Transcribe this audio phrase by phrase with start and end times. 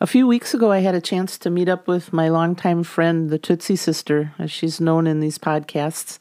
[0.00, 3.30] A few weeks ago, I had a chance to meet up with my longtime friend,
[3.30, 6.18] the Tootsie Sister, as she's known in these podcasts.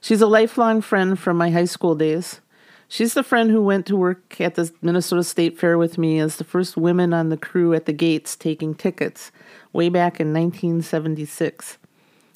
[0.00, 2.40] She's a lifelong friend from my high school days.
[2.88, 6.36] She's the friend who went to work at the Minnesota State Fair with me as
[6.36, 9.30] the first women on the crew at the gates taking tickets
[9.74, 11.76] way back in 1976.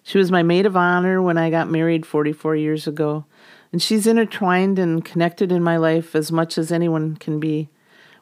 [0.02, 3.24] She was my maid of honor when I got married 44 years ago,
[3.72, 7.70] and she's intertwined and connected in my life as much as anyone can be.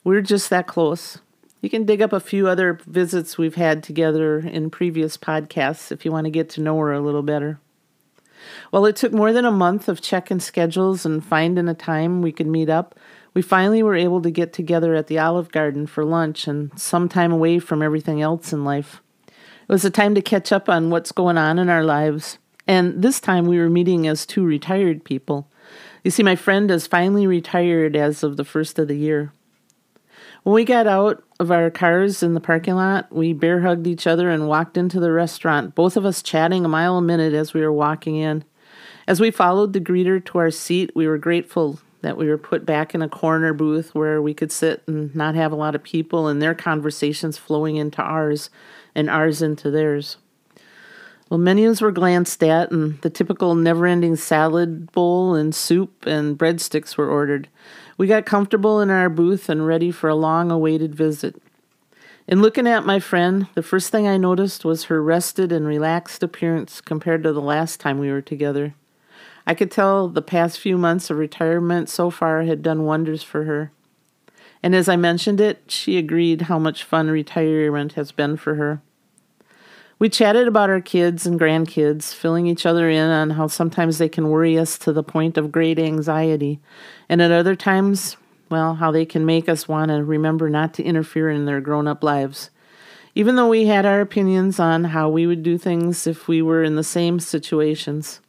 [0.05, 1.19] We're just that close.
[1.61, 6.05] You can dig up a few other visits we've had together in previous podcasts if
[6.05, 7.61] you want to get to know her a little better.
[8.73, 12.33] Well, it took more than a month of checking schedules and finding a time we
[12.33, 12.99] could meet up.
[13.35, 17.09] We finally were able to get together at the Olive Garden for lunch and some
[17.09, 19.03] time away from everything else in life.
[19.27, 22.39] It was a time to catch up on what's going on in our lives.
[22.67, 25.49] And this time we were meeting as two retired people.
[26.03, 29.33] You see, my friend is finally retired as of the first of the year.
[30.43, 34.07] When we got out of our cars in the parking lot, we bear hugged each
[34.07, 37.53] other and walked into the restaurant, both of us chatting a mile a minute as
[37.53, 38.45] we were walking in.
[39.07, 42.65] As we followed the greeter to our seat, we were grateful that we were put
[42.65, 45.83] back in a corner booth where we could sit and not have a lot of
[45.83, 48.49] people and their conversations flowing into ours
[48.95, 50.17] and ours into theirs.
[51.31, 56.37] Well, menus were glanced at, and the typical never ending salad bowl and soup and
[56.37, 57.49] breadsticks were ordered.
[57.97, 61.41] We got comfortable in our booth and ready for a long awaited visit.
[62.27, 66.25] In looking at my friend, the first thing I noticed was her rested and relaxed
[66.25, 68.75] appearance compared to the last time we were together.
[69.47, 73.45] I could tell the past few months of retirement so far had done wonders for
[73.45, 73.71] her.
[74.65, 78.83] And as I mentioned it, she agreed how much fun retirement has been for her.
[80.01, 84.09] We chatted about our kids and grandkids, filling each other in on how sometimes they
[84.09, 86.59] can worry us to the point of great anxiety,
[87.11, 88.17] and at other times,
[88.49, 91.87] well, how they can make us want to remember not to interfere in their grown
[91.87, 92.49] up lives.
[93.15, 96.65] Even though we had our opinions on how we would do things if we were
[96.65, 98.21] in the same situations.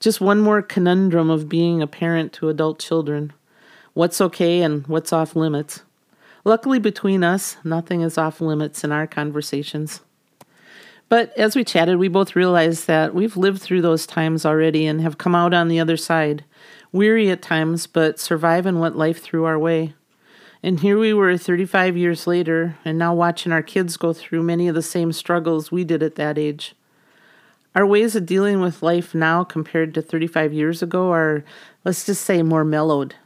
[0.00, 3.32] Just one more conundrum of being a parent to adult children.
[3.94, 5.82] What's okay and what's off limits?
[6.44, 10.00] Luckily, between us, nothing is off limits in our conversations.
[11.10, 15.00] But as we chatted, we both realized that we've lived through those times already and
[15.00, 16.44] have come out on the other side,
[16.92, 19.94] weary at times, but surviving what life threw our way.
[20.62, 24.68] And here we were 35 years later, and now watching our kids go through many
[24.68, 26.76] of the same struggles we did at that age.
[27.74, 31.44] Our ways of dealing with life now compared to 35 years ago are,
[31.84, 33.16] let's just say, more mellowed.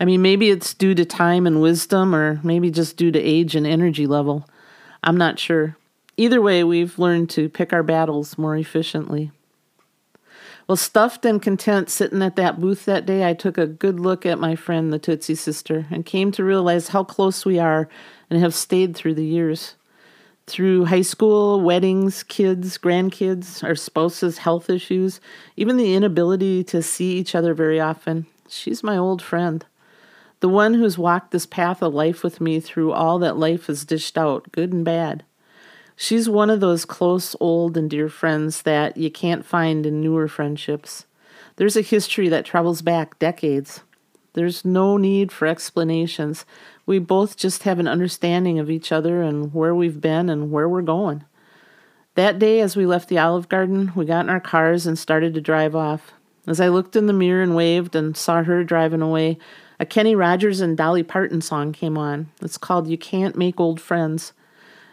[0.00, 3.54] I mean, maybe it's due to time and wisdom, or maybe just due to age
[3.54, 4.48] and energy level.
[5.04, 5.76] I'm not sure.
[6.18, 9.30] Either way, we've learned to pick our battles more efficiently.
[10.66, 14.26] Well, stuffed and content sitting at that booth that day, I took a good look
[14.26, 17.88] at my friend, the Tootsie Sister, and came to realize how close we are
[18.28, 19.76] and have stayed through the years.
[20.48, 25.20] Through high school, weddings, kids, grandkids, our spouses' health issues,
[25.56, 29.64] even the inability to see each other very often, she's my old friend.
[30.40, 33.84] The one who's walked this path of life with me through all that life has
[33.84, 35.22] dished out, good and bad.
[36.00, 40.28] She's one of those close, old, and dear friends that you can't find in newer
[40.28, 41.06] friendships.
[41.56, 43.80] There's a history that travels back decades.
[44.34, 46.46] There's no need for explanations.
[46.86, 50.68] We both just have an understanding of each other and where we've been and where
[50.68, 51.24] we're going.
[52.14, 55.34] That day, as we left the Olive Garden, we got in our cars and started
[55.34, 56.12] to drive off.
[56.46, 59.36] As I looked in the mirror and waved and saw her driving away,
[59.80, 62.30] a Kenny Rogers and Dolly Parton song came on.
[62.40, 64.32] It's called You Can't Make Old Friends.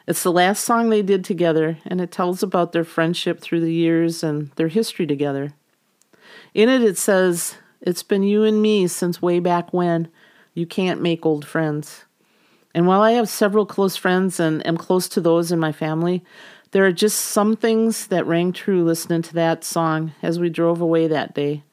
[0.08, 3.74] It's the last song they did together, and it tells about their friendship through the
[3.74, 5.54] years and their history together.
[6.54, 10.08] In it, it says, It's been you and me since way back when.
[10.54, 12.06] You can't make old friends.
[12.76, 16.24] And while I have several close friends and am close to those in my family,
[16.72, 20.82] there are just some things that rang true listening to that song as we drove
[20.82, 21.64] away that day.